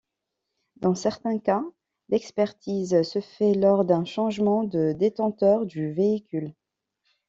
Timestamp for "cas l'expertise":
1.37-3.03